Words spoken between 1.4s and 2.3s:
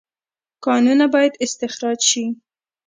استخراج شي